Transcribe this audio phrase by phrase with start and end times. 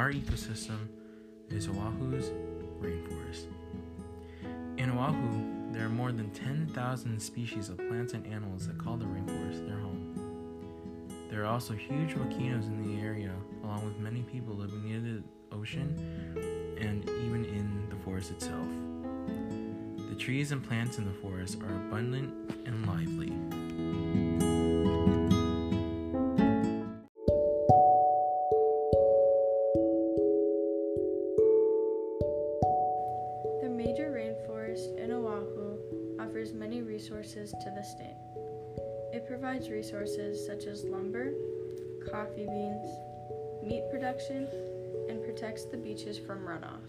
[0.00, 0.88] our ecosystem
[1.50, 2.30] is Oahu's
[2.80, 3.48] rainforest.
[4.78, 9.04] In Oahu, there are more than 10,000 species of plants and animals that call the
[9.04, 11.04] rainforest their home.
[11.28, 13.30] There are also huge volcanoes in the area,
[13.62, 15.22] along with many people living near the
[15.54, 15.94] ocean
[16.80, 18.68] and even in the forest itself.
[20.08, 22.32] The trees and plants in the forest are abundant
[22.64, 23.34] and lively.
[36.30, 38.16] Offers many resources to the state.
[39.12, 41.32] It provides resources such as lumber,
[42.08, 42.88] coffee beans,
[43.66, 44.46] meat production,
[45.08, 46.86] and protects the beaches from runoff.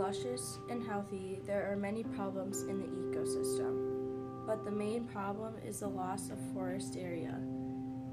[0.00, 4.46] Luscious and healthy, there are many problems in the ecosystem.
[4.46, 7.38] But the main problem is the loss of forest area.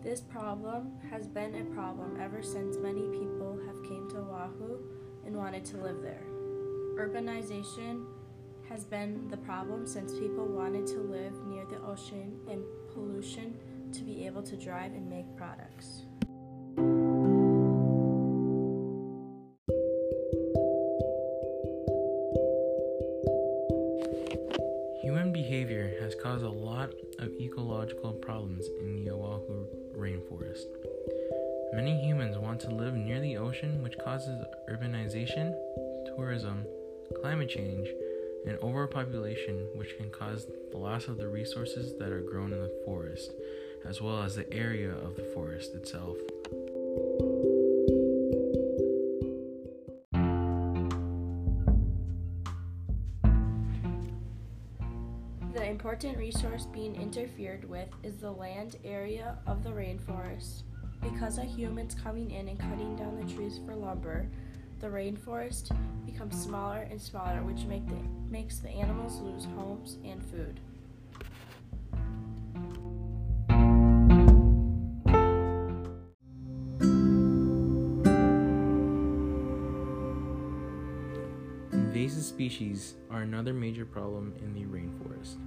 [0.04, 4.80] This problem has been a problem ever since many people have came to Oahu
[5.26, 6.24] and wanted to live there.
[6.98, 8.06] Urbanization
[8.68, 12.64] has been the problem since people wanted to live near the ocean and
[12.94, 13.58] pollution
[13.94, 16.04] to be able to drive and make products.
[25.44, 30.66] Behavior has caused a lot of ecological problems in the Oahu rainforest.
[31.74, 35.54] Many humans want to live near the ocean, which causes urbanization,
[36.08, 36.66] tourism,
[37.22, 37.88] climate change,
[38.48, 42.82] and overpopulation, which can cause the loss of the resources that are grown in the
[42.84, 43.32] forest,
[43.86, 46.18] as well as the area of the forest itself.
[55.58, 60.62] The important resource being interfered with is the land area of the rainforest.
[61.02, 64.30] Because of humans coming in and cutting down the trees for lumber,
[64.82, 65.76] the rainforest
[66.06, 67.98] becomes smaller and smaller, which make the,
[68.30, 70.60] makes the animals lose homes and food.
[81.98, 85.38] Invasive species are another major problem in the rainforest.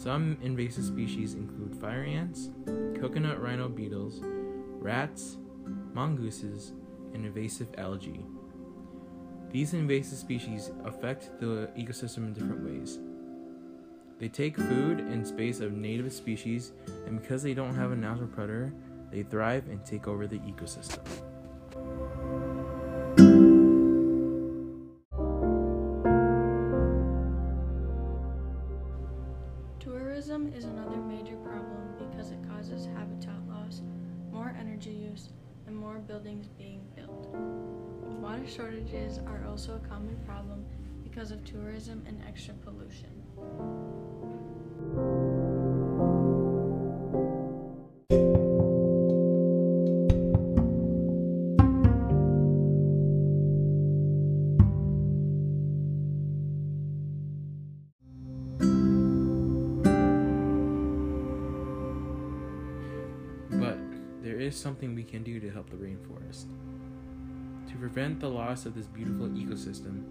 [0.00, 2.50] Some invasive species include fire ants,
[3.00, 4.20] coconut rhino beetles,
[4.78, 5.38] rats,
[5.92, 6.70] mongooses,
[7.14, 8.24] and invasive algae.
[9.50, 13.00] These invasive species affect the ecosystem in different ways.
[14.20, 16.70] They take food and space of native species,
[17.08, 18.72] and because they don't have a natural predator,
[19.10, 21.00] they thrive and take over the ecosystem.
[34.80, 35.28] Energy use,
[35.66, 37.28] and more buildings being built.
[38.22, 40.64] Water shortages are also a common problem
[41.02, 43.89] because of tourism and extra pollution.
[64.40, 66.46] Is something we can do to help the rainforest.
[67.68, 70.04] To prevent the loss of this beautiful ecosystem,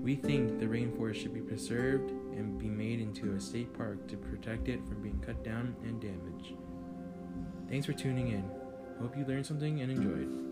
[0.00, 4.16] we think the rainforest should be preserved and be made into a state park to
[4.16, 6.54] protect it from being cut down and damaged.
[7.68, 8.44] Thanks for tuning in.
[9.00, 10.49] Hope you learned something and enjoyed.